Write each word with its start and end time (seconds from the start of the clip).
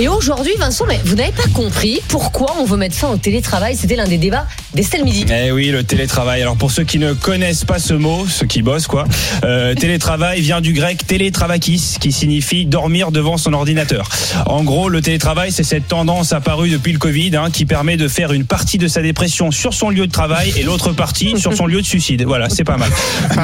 Et 0.00 0.06
aujourd'hui, 0.06 0.52
Vincent, 0.56 0.84
mais 0.86 1.00
vous 1.04 1.16
n'avez 1.16 1.32
pas 1.32 1.48
compris 1.52 2.00
pourquoi 2.06 2.54
on 2.60 2.64
veut 2.64 2.76
mettre 2.76 2.94
fin 2.94 3.08
au 3.08 3.16
télétravail. 3.16 3.74
C'était 3.74 3.96
l'un 3.96 4.06
des 4.06 4.16
débats 4.16 4.46
d'Estelle 4.72 5.02
Midi. 5.02 5.26
Eh 5.28 5.50
oui, 5.50 5.70
le 5.70 5.82
télétravail. 5.82 6.40
Alors 6.40 6.56
pour 6.56 6.70
ceux 6.70 6.84
qui 6.84 7.00
ne 7.00 7.14
connaissent 7.14 7.64
pas 7.64 7.80
ce 7.80 7.94
mot, 7.94 8.24
ceux 8.28 8.46
qui 8.46 8.62
bossent 8.62 8.86
quoi, 8.86 9.06
euh, 9.44 9.74
télétravail 9.78 10.40
vient 10.40 10.60
du 10.60 10.72
grec 10.72 11.04
télétravakis, 11.04 11.96
qui 11.98 12.12
signifie 12.12 12.64
dormir 12.64 13.10
devant 13.10 13.38
son 13.38 13.54
ordinateur. 13.54 14.08
En 14.46 14.62
gros, 14.62 14.88
le 14.88 15.00
télétravail, 15.00 15.50
c'est 15.50 15.64
cette 15.64 15.88
tendance 15.88 16.32
apparue 16.32 16.70
depuis 16.70 16.92
le 16.92 17.00
Covid, 17.00 17.34
hein, 17.34 17.50
qui 17.52 17.66
permet 17.66 17.96
de 17.96 18.06
faire 18.06 18.32
une 18.32 18.44
partie 18.44 18.78
de 18.78 18.86
sa 18.86 19.02
dépression 19.02 19.50
sur 19.50 19.74
son 19.74 19.90
lieu 19.90 20.06
de 20.06 20.12
travail 20.12 20.54
et 20.56 20.62
l'autre 20.62 20.92
partie 20.92 21.36
sur 21.40 21.52
son 21.54 21.66
lieu 21.66 21.80
de 21.80 21.86
suicide. 21.86 22.22
Voilà, 22.22 22.48
c'est 22.50 22.62
pas 22.62 22.76
mal. 22.76 22.90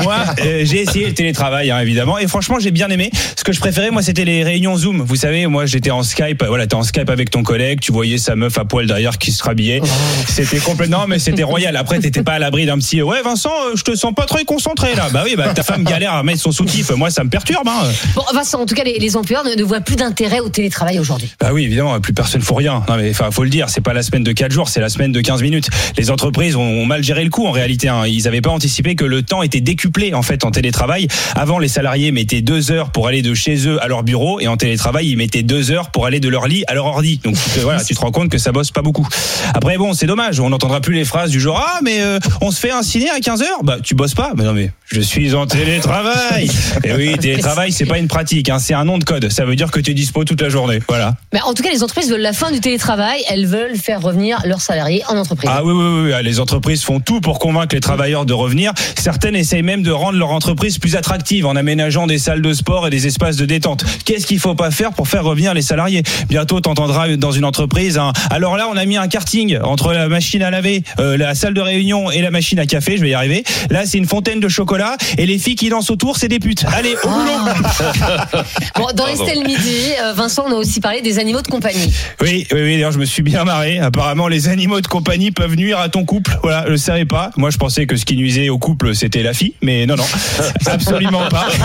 Moi, 0.05 0.19
euh, 0.41 0.61
j'ai 0.63 0.83
essayé 0.83 1.07
le 1.07 1.15
télétravail, 1.15 1.73
hein, 1.73 1.81
évidemment, 1.81 2.17
et 2.17 2.29
franchement, 2.29 2.61
j'ai 2.61 2.71
bien 2.71 2.91
aimé. 2.91 3.11
Ce 3.37 3.43
que 3.43 3.53
je 3.53 3.59
préférais, 3.59 3.91
moi, 3.91 4.03
c'était 4.03 4.25
les 4.25 4.45
réunions 4.45 4.77
Zoom. 4.77 5.03
Vous 5.03 5.17
savez, 5.17 5.49
moi, 5.49 5.67
j'étais 5.67 5.91
en 5.91 6.05
Skype. 6.05 6.44
Voilà, 6.49 6.67
t'es 6.67 6.75
en 6.75 6.83
Skype 6.83 7.11
avec 7.11 7.31
ton 7.31 7.43
collègue, 7.43 7.81
tu 7.81 7.93
voyais 7.93 8.19
sa 8.19 8.37
meuf 8.37 8.59
à 8.59 8.65
poil 8.65 8.87
derrière 8.87 9.19
qui 9.19 9.33
se 9.33 9.43
rhabillait. 9.43 9.81
C'était 10.29 10.59
complètement, 10.59 11.07
mais 11.09 11.19
c'était 11.19 11.43
royal. 11.43 11.77
Après, 11.77 11.99
t'étais 11.99 12.23
pas 12.23 12.33
à 12.33 12.39
l'abri 12.39 12.67
d'un 12.67 12.79
petit. 12.79 13.03
Ouais, 13.03 13.23
Vincent, 13.23 13.51
euh, 13.51 13.77
je 13.77 13.83
te 13.83 13.95
sens 13.95 14.15
pas 14.15 14.27
très 14.27 14.45
concentré 14.45 14.95
là. 14.95 15.09
Bah 15.13 15.23
oui, 15.25 15.35
bah 15.37 15.53
ta 15.55 15.63
femme 15.63 15.85
galère 15.85 16.15
à 16.15 16.23
mettre 16.23 16.41
son 16.41 16.53
soutif. 16.53 16.91
Moi, 16.91 17.11
ça 17.11 17.25
me 17.25 17.31
perturbe. 17.31 17.69
Hein. 17.69 17.89
Bon, 18.15 18.23
Vincent, 18.33 18.61
en 18.61 18.67
tout 18.67 18.75
cas, 18.75 18.85
les, 18.85 18.99
les 18.99 19.17
employeurs 19.17 19.45
ne, 19.45 19.55
ne 19.55 19.65
voient 19.65 19.81
plus 19.81 19.97
d'intérêt 19.97 20.41
au 20.41 20.49
télétravail 20.49 20.99
aujourd'hui. 20.99 21.31
Bah 21.41 21.51
oui, 21.53 21.65
évidemment, 21.65 21.99
plus 22.01 22.13
personne 22.13 22.43
faut 22.45 22.55
rien. 22.55 22.85
Non 22.89 22.97
mais 22.97 23.11
enfin, 23.11 23.31
faut 23.31 23.43
le 23.43 23.51
dire, 23.51 23.69
c'est 23.69 23.81
pas 23.81 23.93
la 23.93 24.03
semaine 24.03 24.23
de 24.23 24.33
4 24.33 24.53
jours, 24.53 24.69
c'est 24.69 24.81
la 24.81 24.89
semaine 24.89 25.13
de 25.13 25.21
15 25.21 25.43
minutes. 25.43 25.69
Les 25.97 26.11
entreprises 26.11 26.57
ont, 26.57 26.63
ont 26.63 26.87
mal 26.87 27.03
géré 27.03 27.25
le 27.25 27.31
coup 27.31 27.47
en 27.47 27.51
réalité. 27.51 27.89
Hein. 27.89 28.07
Ils 28.07 28.29
avaient 28.29 28.41
pas 28.41 28.51
anticipé 28.51 28.95
que 28.95 29.05
le 29.05 29.23
temps 29.23 29.43
était 29.43 29.61
décuplé 29.61 30.15
en 30.15 30.23
fait 30.23 30.45
en 30.45 30.51
télétravail. 30.51 31.09
Avant, 31.35 31.59
les 31.59 31.69
salariés 31.69 32.13
mettaient 32.13 32.43
deux 32.43 32.71
heures 32.71 32.93
pour 32.93 33.09
aller 33.09 33.23
de 33.23 33.35
chez 33.35 33.67
eux 33.67 33.83
à 33.83 33.89
leur 33.89 34.03
bureau 34.03 34.41
et 34.41 34.47
en 34.47 34.57
télétravail, 34.57 35.09
ils 35.09 35.17
mettaient 35.17 35.43
deux 35.43 35.71
heures 35.71 35.91
pour 35.91 36.07
aller 36.07 36.21
de 36.21 36.29
leur 36.35 36.49
lit 36.49 36.65
à 36.67 36.75
leur 36.75 36.87
ordi. 36.87 37.21
Donc 37.23 37.37
tu 37.37 37.51
te- 37.51 37.61
voilà, 37.61 37.83
tu 37.83 37.95
te 37.95 38.01
rends 38.01 38.11
compte 38.11 38.29
que 38.29 38.39
ça 38.39 38.51
bosse 38.51 38.71
pas 38.73 38.83
beaucoup. 38.83 39.07
Après 39.55 39.79
bon, 39.79 39.93
c'est 39.95 40.07
dommage, 40.07 40.41
on 40.41 40.51
n'entendra 40.51 40.81
plus 40.81 40.95
les 40.95 41.05
phrases 41.05 41.31
du 41.31 41.41
genre 41.41 41.63
ah 41.65 41.79
mais 41.83 42.01
euh, 42.03 42.19
on 42.41 42.51
se 42.51 42.59
fait 42.59 42.73
un 42.73 42.83
ciné 42.83 43.09
à 43.11 43.21
15 43.21 43.43
heures? 43.43 43.63
Bah 43.63 43.77
tu 43.83 43.95
bosses 43.95 44.15
pas. 44.15 44.33
Mais 44.37 44.43
non 44.45 44.53
mais 44.53 44.71
je 44.93 45.01
suis 45.01 45.35
en 45.35 45.47
télétravail. 45.47 46.51
et 46.85 46.93
oui, 46.93 47.17
télétravail, 47.19 47.71
c'est 47.73 47.87
pas 47.87 47.99
une 47.99 48.09
pratique, 48.09 48.49
hein, 48.49 48.59
c'est 48.59 48.75
un 48.75 48.85
nom 48.85 48.99
de 48.99 49.05
code. 49.05 49.31
Ça 49.31 49.45
veut 49.45 49.55
dire 49.57 49.71
que 49.71 49.81
tu 49.81 49.93
es 49.93 49.95
dispo 49.95 50.25
toute 50.25 50.41
la 50.41 50.49
journée. 50.49 50.81
Voilà. 50.89 51.15
Mais 51.33 51.41
en 51.43 51.55
tout 51.55 51.63
cas, 51.63 51.71
les 51.71 51.83
entreprises 51.83 52.11
veulent 52.11 52.21
la 52.21 52.33
fin 52.33 52.51
du 52.51 52.61
télétravail. 52.61 53.23
Elles 53.29 53.47
veulent 53.47 53.77
faire 53.77 54.03
revenir 54.03 54.43
leurs 54.45 54.61
salariés 54.61 55.03
en 55.09 55.17
entreprise. 55.17 55.51
Ah 55.53 55.63
oui, 55.65 55.73
oui, 55.73 55.85
oui, 55.85 56.13
oui, 56.13 56.23
les 56.25 56.41
entreprises 56.41 56.83
font 56.83 57.01
tout 57.01 57.21
pour 57.21 57.39
convaincre 57.39 57.75
les 57.75 57.81
travailleurs 57.81 58.27
de 58.27 58.33
revenir. 58.33 58.73
Certaines 59.01 59.37
essayent 59.37 59.63
même 59.63 59.83
de 59.83 59.91
rendre 59.91 60.19
leur 60.19 60.31
entreprise 60.31 60.79
plus 60.79 60.97
attractive 60.97 61.47
en 61.47 61.57
aménageant 61.57 62.07
des 62.07 62.19
salles 62.19 62.43
de 62.43 62.53
sport 62.53 62.87
et 62.87 62.91
des 62.91 63.07
espaces 63.07 63.37
de 63.37 63.47
détente. 63.47 63.85
Qu'est-ce 64.05 64.27
qu'il 64.27 64.39
faut 64.41 64.55
pas 64.55 64.71
faire 64.71 64.93
pour 64.93 65.09
faire 65.09 65.25
revenir 65.25 65.55
les 65.55 65.63
salariés? 65.63 66.03
Bientôt, 66.29 66.61
t'entendras 66.61 67.09
dans 67.17 67.33
une 67.33 67.45
entreprise. 67.45 67.99
un, 67.99 68.13
Alors 68.31 68.57
là, 68.57 68.69
on 68.71 68.77
a 68.77 68.85
mis 68.85 68.97
un 68.97 69.09
karting 69.09 69.59
entre 69.63 69.93
la 69.93 70.09
machine 70.09 70.43
à 70.43 70.51
laver, 70.51 70.83
euh, 70.99 71.17
la 71.17 71.35
salle 71.35 71.55
de 71.55 71.61
réunion 71.61 72.11
et 72.11 72.21
la 72.23 72.31
machine 72.31 72.59
à 72.59 72.67
café. 72.67 72.97
Je 72.97 73.03
vais 73.03 73.11
y 73.11 73.15
arriver. 73.15 73.45
Là, 73.71 73.87
c'est 73.87 73.99
une 73.99 74.07
fontaine 74.07 74.41
de 74.41 74.49
chocolat 74.49 74.97
et 75.19 75.27
les 75.27 75.39
filles 75.39 75.57
qui 75.57 75.69
dansent 75.69 75.91
autour, 75.91 76.17
c'est 76.17 76.29
des 76.29 76.39
putes. 76.39 76.65
Allez, 76.73 76.95
au 77.03 77.09
boulot. 77.09 78.45
Bon, 78.77 78.87
dans 78.95 79.07
Estelle 79.07 79.45
Midi, 79.45 79.93
euh, 80.03 80.13
Vincent, 80.13 80.45
on 80.47 80.53
a 80.53 80.55
aussi 80.55 80.81
parlé 80.81 81.01
des 81.01 81.19
animaux 81.19 81.43
de 81.43 81.49
compagnie. 81.49 81.93
Oui, 82.21 82.47
oui, 82.53 82.61
oui, 82.63 82.73
d'ailleurs, 82.73 82.93
je 82.93 82.99
me 82.99 83.05
suis 83.05 83.23
bien 83.23 83.45
marré. 83.45 83.79
Apparemment, 83.79 84.29
les 84.29 84.49
animaux 84.49 84.81
de 84.81 84.87
compagnie 84.87 85.31
peuvent 85.31 85.55
nuire 85.55 85.79
à 85.79 85.89
ton 85.89 86.05
couple. 86.05 86.39
Voilà, 86.43 86.65
je 86.67 86.73
le 86.73 86.77
savais 86.77 87.05
pas. 87.05 87.31
Moi, 87.37 87.51
je 87.51 87.59
pensais 87.59 87.87
que 87.87 87.97
ce 87.97 88.05
qui 88.05 88.17
nuisait 88.17 88.49
au 88.49 88.59
couple, 88.59 88.95
c'était 88.95 89.23
la 89.23 89.33
fille, 89.33 89.55
mais 89.63 89.87
non, 89.87 89.97
non, 89.97 90.05
absolument 90.67 91.29
pas. 91.29 91.47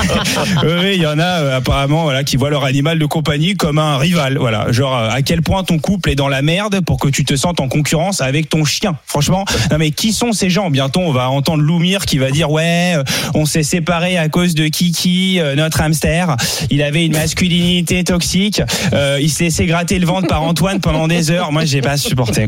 Oui, 0.63 0.72
oui, 0.81 0.91
il 0.95 1.02
y 1.02 1.08
en 1.08 1.19
a 1.19 1.23
euh, 1.23 1.58
apparemment, 1.58 2.03
voilà, 2.03 2.23
qui 2.23 2.38
voient 2.38 2.50
leur 2.50 2.66
animal 2.66 3.00
de 3.00 3.06
compagnie 3.06 3.56
comme 3.56 3.78
un 3.78 3.97
rival. 3.97 4.38
Voilà, 4.39 4.72
genre 4.72 4.95
euh, 4.97 5.09
à 5.09 5.22
quel 5.22 5.41
point 5.41 5.63
ton 5.63 5.77
couple 5.79 6.09
est 6.09 6.16
dans 6.16 6.27
la 6.29 6.41
merde 6.41 6.81
pour 6.85 7.00
que 7.00 7.09
tu 7.09 7.25
te 7.25 7.35
sentes 7.35 7.59
en 7.59 7.67
concurrence 7.67 8.22
avec 8.22 8.50
ton 8.50 8.63
chien. 8.66 8.97
Franchement, 9.05 9.45
non 9.72 9.77
mais 9.77 9.91
qui 9.91 10.13
sont 10.13 10.31
ces 10.31 10.50
gens? 10.50 10.69
Bientôt, 10.69 11.01
on 11.01 11.11
va 11.11 11.29
entendre 11.29 11.61
Loumir 11.63 12.05
qui 12.05 12.17
va 12.17 12.31
dire 12.31 12.49
ouais, 12.49 12.94
euh, 12.95 13.03
on 13.33 13.45
s'est 13.45 13.63
séparés 13.63 14.17
à 14.17 14.29
cause 14.29 14.55
de 14.55 14.67
Kiki, 14.67 15.39
euh, 15.39 15.55
notre 15.55 15.81
hamster. 15.81 16.35
Il 16.69 16.81
avait 16.81 17.05
une 17.05 17.13
masculinité 17.13 18.03
toxique. 18.03 18.61
Euh, 18.94 19.17
il 19.22 19.29
s'est 19.29 19.45
laissé 19.45 19.66
gratter 19.66 19.99
le 19.99 20.05
ventre 20.05 20.28
par 20.28 20.41
Antoine 20.44 20.79
pendant 20.79 21.07
des 21.07 21.31
heures. 21.31 21.51
Moi, 21.51 21.66
j'ai 21.66 21.81
pas 21.81 21.97
supporté. 21.97 22.47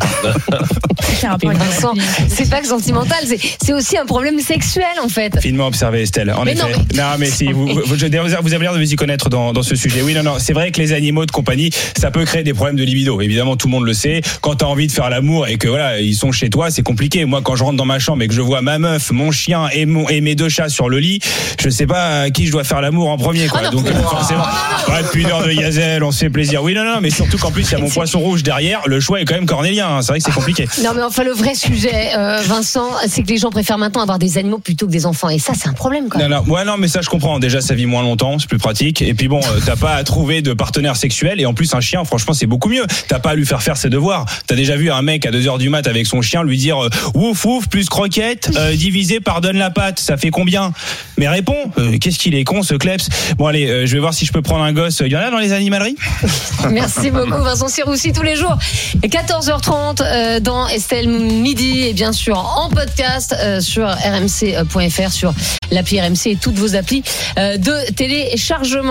c'est 2.29 2.49
pas 2.49 2.61
que 2.61 2.67
sentimental, 2.67 3.19
c'est- 3.27 3.71
aussi 3.73 3.97
un 3.97 4.05
problème 4.05 4.39
sexuel 4.39 4.85
en 5.03 5.07
fait. 5.07 5.39
Finement 5.41 5.67
observé, 5.67 6.01
Estelle. 6.01 6.31
En 6.31 6.43
Mais 6.43 6.53
effet. 6.53 6.61
non, 6.61 6.69
Non, 7.03 7.15
mais 7.17 7.27
si 7.27 7.51
vous, 7.51 7.67
vous, 7.67 7.95
je- 7.95 8.05
vous 8.41 8.53
avez 8.53 8.63
l'air 8.63 8.73
de 8.73 8.79
vous 8.79 8.93
y 8.93 8.95
connaître 8.95 9.29
dans, 9.29 9.53
dans 9.53 9.63
ce 9.63 9.75
sujet. 9.75 10.01
Oui, 10.03 10.13
non, 10.13 10.23
non. 10.23 10.35
C'est 10.39 10.53
vrai 10.53 10.71
que 10.71 10.79
les 10.81 10.93
animaux 10.93 11.25
de 11.25 11.31
compagnie, 11.31 11.69
ça 11.97 12.11
peut 12.11 12.25
créer 12.25 12.43
des 12.43 12.53
problèmes 12.53 12.75
de 12.77 12.83
libido. 12.83 13.19
Évidemment, 13.21 13.55
tout 13.55 13.67
le 13.67 13.71
monde 13.71 13.85
le 13.85 13.93
sait. 13.93 14.21
Quand 14.41 14.55
t'as 14.55 14.65
envie 14.65 14.87
de 14.87 14.91
faire 14.91 15.09
l'amour 15.09 15.47
et 15.47 15.57
que 15.57 15.67
voilà, 15.67 15.99
ils 15.99 16.15
sont 16.15 16.31
chez 16.31 16.49
toi, 16.49 16.69
c'est 16.71 16.83
compliqué. 16.83 17.25
Moi, 17.25 17.41
quand 17.43 17.55
je 17.55 17.63
rentre 17.63 17.77
dans 17.77 17.85
ma 17.85 17.99
chambre 17.99 18.23
et 18.23 18.27
que 18.27 18.33
je 18.33 18.41
vois 18.41 18.61
ma 18.61 18.79
meuf, 18.79 19.11
mon 19.11 19.31
chien 19.31 19.67
et, 19.73 19.85
mon, 19.85 20.07
et 20.09 20.21
mes 20.21 20.35
deux 20.35 20.49
chats 20.49 20.69
sur 20.69 20.89
le 20.89 20.99
lit, 20.99 21.19
je 21.61 21.69
sais 21.69 21.87
pas 21.87 22.21
à 22.21 22.29
qui 22.29 22.45
je 22.47 22.51
dois 22.51 22.63
faire 22.63 22.81
l'amour 22.81 23.09
en 23.09 23.17
premier, 23.17 23.47
quoi. 23.47 23.61
Ah 23.63 23.65
non. 23.65 23.81
Donc, 23.81 23.87
euh, 23.87 23.93
forcément, 24.03 24.43
pas 24.87 25.01
de 25.03 25.07
pudeur 25.07 25.43
de 25.45 25.51
Yazel, 25.51 26.03
on 26.03 26.11
se 26.11 26.19
fait 26.19 26.29
plaisir. 26.29 26.63
Oui, 26.63 26.73
non, 26.73 26.83
non, 26.83 26.99
mais 27.01 27.09
surtout 27.09 27.37
qu'en 27.37 27.51
plus, 27.51 27.63
il 27.69 27.71
y 27.71 27.75
a 27.75 27.79
mon 27.79 27.89
poisson 27.89 28.19
rouge 28.19 28.43
derrière. 28.43 28.81
Le 28.87 28.99
choix 28.99 29.21
est 29.21 29.25
quand 29.25 29.35
même 29.35 29.45
cornélien. 29.45 29.87
hein. 29.89 30.01
C'est 30.01 30.11
vrai 30.11 30.19
que 30.19 30.25
c'est 30.25 30.31
compliqué. 30.33 30.67
Non 30.83 30.91
mais 30.95 31.03
enfin 31.03 31.23
le 31.23 31.31
vrai 31.31 31.53
sujet, 31.55 32.09
euh, 32.17 32.41
Vincent, 32.45 32.89
c'est 33.07 33.23
que 33.23 33.27
les 33.27 33.37
gens 33.37 33.49
préfèrent 33.49 33.77
maintenant 33.77 34.01
avoir 34.01 34.19
des 34.19 34.37
animaux 34.37 34.57
plutôt 34.59 34.85
que 34.87 34.91
des 34.91 35.05
enfants. 35.05 35.29
Et 35.29 35.39
ça, 35.39 35.53
c'est 35.59 35.67
un 35.69 35.73
problème 35.73 36.09
quoi. 36.09 36.21
Non, 36.21 36.29
non, 36.29 36.43
ouais, 36.53 36.65
non, 36.65 36.75
mais 36.77 36.87
ça 36.87 37.01
je 37.01 37.09
comprends. 37.09 37.39
Déjà, 37.39 37.61
ça 37.61 37.73
vit 37.75 37.85
moins 37.85 38.01
longtemps, 38.01 38.37
c'est 38.39 38.47
plus 38.49 38.57
pratique. 38.57 39.01
Et 39.01 39.13
puis 39.13 39.27
bon, 39.27 39.39
euh, 39.39 39.59
t'as 39.65 39.75
pas 39.75 39.93
à 39.95 40.03
trouver 40.03 40.41
de 40.41 40.53
partenaire 40.53 40.95
sexuel. 40.95 41.39
Et 41.41 41.45
en 41.45 41.53
plus, 41.53 41.70
un 41.73 41.81
chien, 41.81 42.03
franchement, 42.03 42.33
c'est 42.33 42.47
beaucoup 42.47 42.69
mieux. 42.69 42.85
T'as 43.07 43.19
pas 43.19 43.31
à 43.31 43.35
lui 43.35 43.45
faire 43.45 43.61
faire 43.61 43.77
ses 43.77 43.89
devoirs. 43.89 44.25
T'as 44.47 44.55
déjà 44.55 44.75
vu 44.75 44.91
un 44.91 45.01
mec 45.01 45.25
à 45.25 45.31
2 45.31 45.47
heures 45.47 45.57
du 45.57 45.69
mat 45.69 45.87
avec 45.87 46.05
son 46.07 46.21
chien 46.21 46.43
lui 46.43 46.57
dire 46.57 46.83
euh, 46.83 46.89
ouf 47.13 47.45
ouf 47.45 47.67
plus 47.67 47.89
croquette 47.89 48.51
euh, 48.57 48.75
divisé 48.75 49.19
par 49.19 49.41
donne 49.41 49.57
la 49.57 49.69
patte, 49.69 49.99
ça 49.99 50.17
fait 50.17 50.29
combien? 50.31 50.73
Mais 51.17 51.27
réponds. 51.27 51.71
Euh, 51.77 51.97
Qu'est-ce 51.99 52.17
qu'il 52.17 52.35
est 52.35 52.43
con 52.43 52.63
ce 52.63 52.73
kleps? 52.73 53.07
Bon 53.37 53.47
allez, 53.47 53.67
euh, 53.67 53.85
je 53.85 53.93
vais 53.93 53.99
voir 53.99 54.13
si 54.13 54.25
je 54.25 54.31
peux 54.31 54.41
prendre 54.41 54.63
un 54.63 54.73
gosse. 54.73 55.01
Il 55.05 55.11
y 55.11 55.15
en 55.15 55.19
a 55.19 55.29
dans 55.29 55.37
les 55.37 55.53
animaleries? 55.53 55.95
Merci 56.69 57.11
beaucoup 57.11 57.43
Vincent 57.43 57.67
Siroussi 57.67 58.11
tous 58.11 58.23
les 58.23 58.35
jours. 58.35 58.57
Et 59.03 59.07
14h30 59.07 60.01
euh, 60.01 60.39
dans 60.39 60.67
Estelle 60.67 61.07
Midi 61.07 61.87
et 61.87 61.93
bien 61.93 62.11
sûr 62.11 62.37
en 62.37 62.69
podcast 62.69 63.35
sur 63.59 63.87
rmc.fr, 63.87 65.11
sur 65.11 65.33
l'appli 65.71 66.01
RMC 66.01 66.27
et 66.27 66.35
toutes 66.35 66.57
vos 66.57 66.75
applis 66.75 67.03
de 67.37 67.91
téléchargement. 67.91 68.81